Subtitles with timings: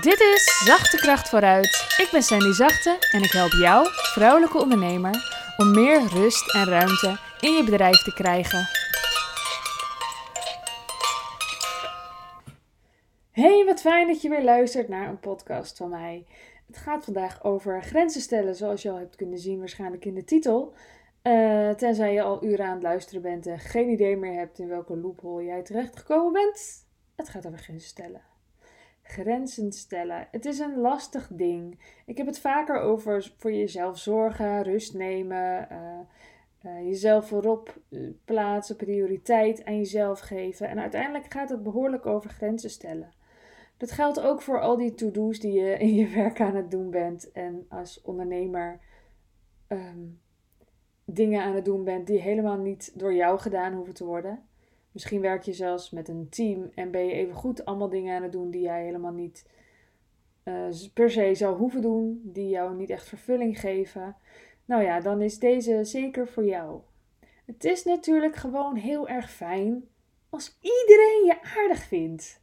[0.00, 1.96] Dit is Zachte Kracht vooruit.
[1.96, 5.14] Ik ben Sandy Zachte en ik help jou, vrouwelijke ondernemer,
[5.56, 8.68] om meer rust en ruimte in je bedrijf te krijgen.
[13.30, 16.26] Hey, wat fijn dat je weer luistert naar een podcast van mij.
[16.66, 20.24] Het gaat vandaag over grenzen stellen, zoals je al hebt kunnen zien waarschijnlijk in de
[20.24, 20.74] titel.
[21.22, 24.68] Uh, tenzij je al uren aan het luisteren bent en geen idee meer hebt in
[24.68, 26.86] welke loophole jij terechtgekomen bent.
[27.14, 28.25] Het gaat over grenzen stellen.
[29.06, 30.28] Grenzen stellen.
[30.30, 31.78] Het is een lastig ding.
[32.06, 35.98] Ik heb het vaker over voor jezelf zorgen, rust nemen, uh,
[36.72, 37.78] uh, jezelf voorop
[38.24, 40.68] plaatsen, prioriteit aan jezelf geven.
[40.68, 43.12] En uiteindelijk gaat het behoorlijk over grenzen stellen.
[43.76, 46.90] Dat geldt ook voor al die to-do's die je in je werk aan het doen
[46.90, 48.80] bent en als ondernemer
[49.68, 50.20] um,
[51.04, 54.44] dingen aan het doen bent die helemaal niet door jou gedaan hoeven te worden.
[54.96, 58.22] Misschien werk je zelfs met een team en ben je even goed allemaal dingen aan
[58.22, 59.46] het doen die jij helemaal niet
[60.44, 64.16] uh, per se zou hoeven doen, die jou niet echt vervulling geven.
[64.64, 66.80] Nou ja, dan is deze zeker voor jou.
[67.44, 69.88] Het is natuurlijk gewoon heel erg fijn
[70.30, 72.40] als iedereen je aardig vindt.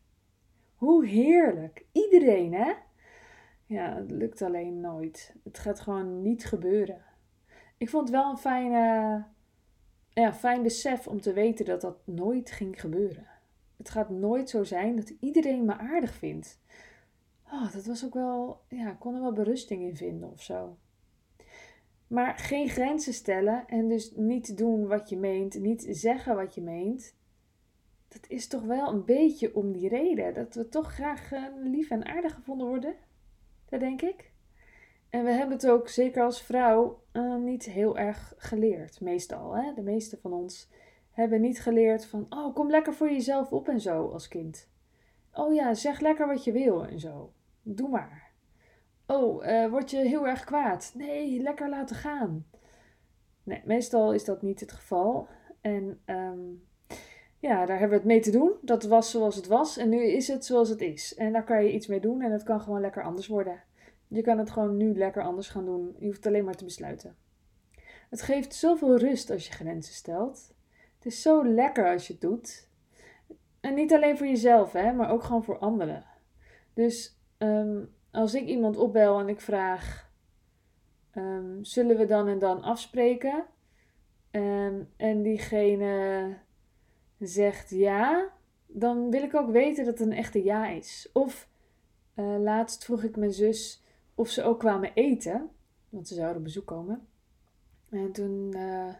[0.76, 1.86] Hoe heerlijk.
[1.92, 2.74] Iedereen, hè?
[3.66, 5.36] Ja, het lukt alleen nooit.
[5.44, 7.02] Het gaat gewoon niet gebeuren.
[7.78, 9.26] Ik vond het wel een fijne,
[10.14, 13.28] ja, fijn besef om te weten dat dat nooit ging gebeuren.
[13.78, 16.60] Het gaat nooit zo zijn dat iedereen me aardig vindt.
[17.52, 20.78] Oh, dat was ook wel, ja, ik kon er wel berusting in vinden of zo.
[22.08, 26.62] Maar geen grenzen stellen en dus niet doen wat je meent, niet zeggen wat je
[26.62, 27.16] meent,
[28.14, 30.34] dat is toch wel een beetje om die reden.
[30.34, 32.96] Dat we toch graag uh, lief en aardig gevonden worden.
[33.70, 34.33] Dat denk ik.
[35.14, 39.02] En we hebben het ook, zeker als vrouw, uh, niet heel erg geleerd.
[39.02, 39.74] Meestal, hè?
[39.74, 40.70] De meeste van ons
[41.12, 42.26] hebben niet geleerd van...
[42.30, 44.70] Oh, kom lekker voor jezelf op en zo als kind.
[45.34, 47.34] Oh ja, zeg lekker wat je wil en zo.
[47.62, 48.32] Doe maar.
[49.08, 50.92] Oh, uh, word je heel erg kwaad?
[50.96, 52.46] Nee, lekker laten gaan.
[53.44, 55.28] Nee, meestal is dat niet het geval.
[55.62, 56.64] En um,
[57.40, 58.54] ja, daar hebben we het mee te doen.
[58.62, 61.16] Dat was zoals het was en nu is het zoals het is.
[61.16, 63.64] En daar kan je iets mee doen en het kan gewoon lekker anders worden.
[64.14, 65.96] Je kan het gewoon nu lekker anders gaan doen.
[66.00, 67.16] Je hoeft alleen maar te besluiten.
[68.10, 70.54] Het geeft zoveel rust als je grenzen stelt.
[70.96, 72.68] Het is zo lekker als je het doet.
[73.60, 76.06] En niet alleen voor jezelf, hè, maar ook gewoon voor anderen.
[76.74, 80.12] Dus um, als ik iemand opbel en ik vraag:
[81.16, 83.46] um, zullen we dan en dan afspreken?
[84.32, 86.38] Um, en diegene
[87.20, 88.30] zegt ja,
[88.68, 91.10] dan wil ik ook weten dat het een echte ja is.
[91.14, 91.50] Of
[92.16, 93.83] uh, laatst vroeg ik mijn zus
[94.16, 95.50] of ze ook kwamen eten,
[95.90, 97.08] want ze zouden op bezoek komen.
[97.90, 98.94] En toen uh,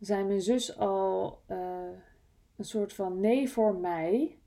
[0.00, 1.56] zei mijn zus al uh,
[2.56, 4.38] een soort van nee voor mij.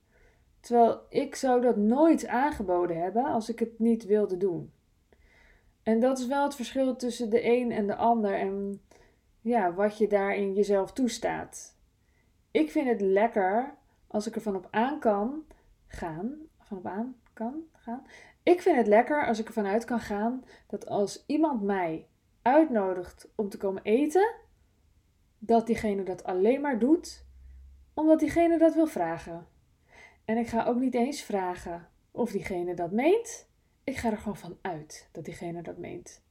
[0.59, 4.71] Terwijl ik zou dat nooit aangeboden hebben als ik het niet wilde doen.
[5.83, 8.81] En dat is wel het verschil tussen de een en de ander en
[9.41, 11.77] ja, wat je daarin jezelf toestaat
[12.51, 15.43] ik vind het lekker als ik er van op aan kan
[15.87, 16.37] gaan.
[16.59, 18.03] Van op aan kan gaan.
[18.49, 22.07] Ik vind het lekker als ik ervan uit kan gaan dat als iemand mij
[22.41, 24.33] uitnodigt om te komen eten,
[25.39, 27.25] dat diegene dat alleen maar doet
[27.93, 29.47] omdat diegene dat wil vragen.
[30.25, 33.49] En ik ga ook niet eens vragen of diegene dat meent.
[33.83, 36.21] Ik ga er gewoon van uit dat diegene dat meent.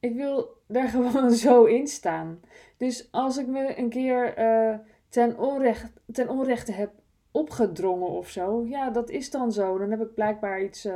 [0.00, 2.40] Ik wil daar gewoon zo in staan.
[2.76, 4.78] Dus als ik me een keer uh,
[5.08, 6.92] ten, onrecht, ten onrechte heb
[7.30, 8.64] opgedrongen of zo.
[8.66, 9.78] Ja, dat is dan zo.
[9.78, 10.94] Dan heb ik blijkbaar iets uh,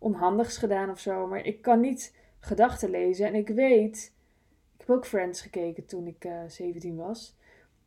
[0.00, 1.26] onhandigs gedaan of zo.
[1.26, 3.26] Maar ik kan niet gedachten lezen.
[3.26, 4.12] En ik weet.
[4.78, 7.36] Ik heb ook Friends gekeken toen ik uh, eh, 17 was.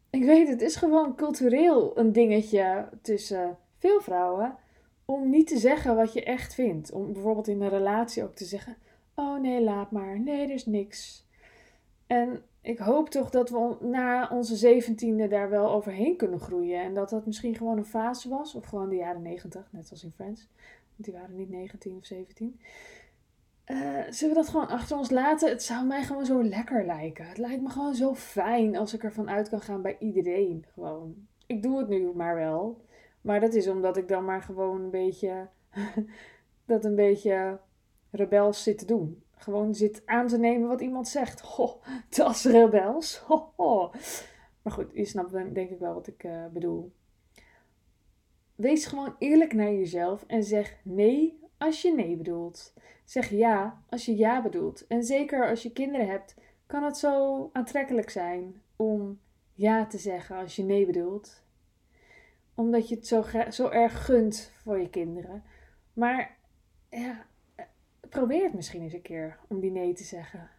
[0.09, 4.55] Ik weet, het is gewoon cultureel een dingetje tussen veel vrouwen.
[5.05, 6.91] Om niet te zeggen wat je echt vindt.
[6.91, 8.77] Om bijvoorbeeld in een relatie ook te zeggen:
[9.15, 10.19] Oh nee, laat maar.
[10.19, 11.25] Nee, er is niks.
[12.07, 16.81] En ik hoop toch dat we na onze zeventiende daar wel overheen kunnen groeien.
[16.81, 18.55] En dat dat misschien gewoon een fase was.
[18.55, 20.47] Of gewoon de jaren negentig, net zoals in Friends.
[21.03, 22.59] Die waren niet 19 of 17.
[23.65, 23.77] Uh,
[24.09, 25.49] zullen we dat gewoon achter ons laten?
[25.49, 27.27] Het zou mij gewoon zo lekker lijken.
[27.27, 30.65] Het lijkt me gewoon zo fijn als ik ervan uit kan gaan bij iedereen.
[30.73, 31.27] Gewoon.
[31.45, 32.81] Ik doe het nu maar wel.
[33.21, 35.47] Maar dat is omdat ik dan maar gewoon een beetje.
[36.65, 37.59] dat een beetje
[38.11, 41.41] rebels zit te doen gewoon zit aan te nemen wat iemand zegt.
[41.55, 41.79] Ho,
[42.09, 43.23] dat is rebels.
[44.61, 46.91] Maar goed, je snapt denk ik wel wat ik uh, bedoel.
[48.55, 52.73] Wees gewoon eerlijk naar jezelf en zeg nee als je nee bedoelt.
[53.03, 54.87] Zeg ja als je ja bedoelt.
[54.87, 56.35] En zeker als je kinderen hebt,
[56.65, 59.19] kan het zo aantrekkelijk zijn om
[59.53, 61.43] ja te zeggen als je nee bedoelt.
[62.55, 65.43] Omdat je het zo, zo erg gunt voor je kinderen.
[65.93, 66.37] Maar
[66.89, 67.25] ja,
[68.09, 70.49] probeer het misschien eens een keer om die nee te zeggen.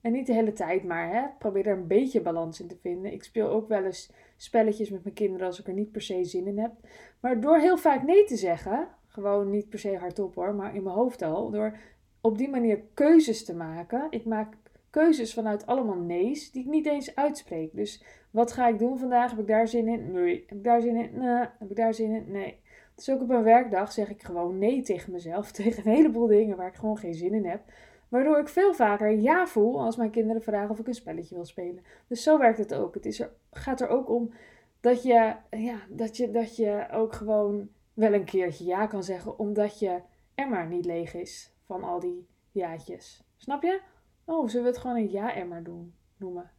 [0.00, 3.12] En niet de hele tijd, maar hè, probeer er een beetje balans in te vinden.
[3.12, 6.24] Ik speel ook wel eens spelletjes met mijn kinderen als ik er niet per se
[6.24, 6.72] zin in heb.
[7.20, 10.82] Maar door heel vaak nee te zeggen, gewoon niet per se hardop hoor, maar in
[10.82, 11.76] mijn hoofd al, door
[12.20, 14.06] op die manier keuzes te maken.
[14.10, 14.56] Ik maak
[14.90, 17.74] keuzes vanuit allemaal nee's die ik niet eens uitspreek.
[17.74, 19.30] Dus wat ga ik doen vandaag?
[19.30, 20.12] Heb ik daar zin in?
[20.12, 20.44] Nee.
[20.46, 21.18] Heb ik daar zin in?
[21.18, 21.46] Nee.
[21.58, 22.24] Heb ik daar zin in?
[22.28, 22.60] Nee.
[22.94, 25.52] Dus ook op een werkdag zeg ik gewoon nee tegen mezelf.
[25.52, 27.62] Tegen een heleboel dingen waar ik gewoon geen zin in heb.
[28.10, 31.44] Waardoor ik veel vaker ja voel als mijn kinderen vragen of ik een spelletje wil
[31.44, 31.84] spelen.
[32.06, 32.94] Dus zo werkt het ook.
[32.94, 34.32] Het is er, gaat er ook om
[34.80, 39.38] dat je, ja, dat, je, dat je ook gewoon wel een keertje ja kan zeggen.
[39.38, 40.00] Omdat je
[40.34, 43.24] emmer niet leeg is van al die jaatjes.
[43.36, 43.80] Snap je?
[44.24, 46.50] Oh, zullen we het gewoon een ja-emmer doen, noemen?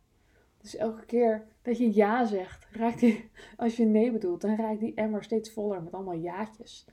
[0.57, 4.80] Dus elke keer dat je ja zegt, raakt die, als je nee bedoelt, dan raakt
[4.80, 6.88] die emmer steeds voller met allemaal jaatjes.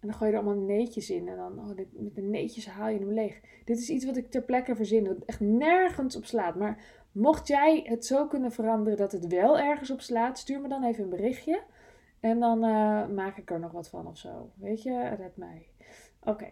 [0.00, 2.88] En dan gooi je er allemaal neetjes in en dan, oh, met de neetjes haal
[2.88, 3.40] je hem leeg.
[3.64, 6.54] Dit is iets wat ik ter plekke verzin, dat echt nergens op slaat.
[6.54, 10.68] Maar mocht jij het zo kunnen veranderen dat het wel ergens op slaat, stuur me
[10.68, 11.62] dan even een berichtje.
[12.20, 14.50] En dan uh, maak ik er nog wat van of zo.
[14.54, 15.66] Weet je, red mij.
[16.22, 16.50] Oké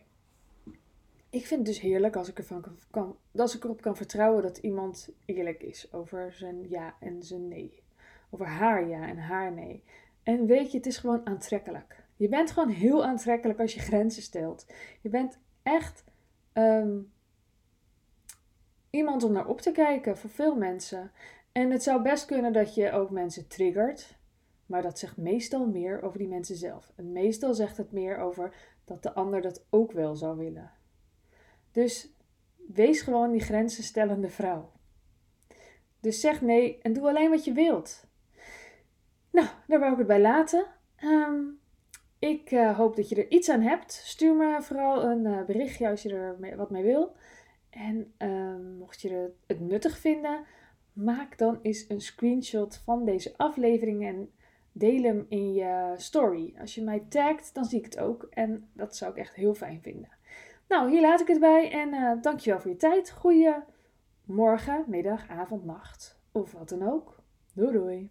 [1.36, 4.56] ik vind het dus heerlijk als ik, ervan kan, als ik erop kan vertrouwen dat
[4.56, 7.82] iemand eerlijk is over zijn ja en zijn nee.
[8.30, 9.84] Over haar ja en haar nee.
[10.22, 12.04] En weet je, het is gewoon aantrekkelijk.
[12.16, 14.66] Je bent gewoon heel aantrekkelijk als je grenzen stelt.
[15.00, 16.04] Je bent echt
[16.52, 16.98] ehm,
[18.90, 21.10] iemand om naar op te kijken voor veel mensen.
[21.52, 24.18] En het zou best kunnen dat je ook mensen triggert.
[24.66, 26.92] Maar dat zegt meestal meer over die mensen zelf.
[26.96, 28.54] En meestal zegt het meer over
[28.84, 30.72] dat de ander dat ook wel zou willen.
[31.70, 32.14] Dus
[32.56, 34.72] wees gewoon die grenzen stellende vrouw.
[36.00, 38.06] Dus zeg nee en doe alleen wat je wilt.
[39.30, 40.66] Nou, daar wou ik het bij laten.
[40.96, 41.42] Ehm,
[42.26, 43.92] ik uh, hoop dat je er iets aan hebt.
[43.92, 47.14] Stuur me vooral een uh, berichtje als je er wat mee wil.
[47.70, 50.44] En um, mocht je het nuttig vinden,
[50.92, 54.30] maak dan eens een screenshot van deze aflevering en
[54.72, 56.54] deel hem in je story.
[56.60, 58.26] Als je mij tagt, dan zie ik het ook.
[58.30, 60.08] En dat zou ik echt heel fijn vinden.
[60.68, 63.10] Nou, hier laat ik het bij en uh, dankjewel voor je tijd.
[63.10, 63.54] Goeie
[64.24, 67.22] morgen, middag, avond, nacht of wat dan ook.
[67.54, 68.10] Doei doei.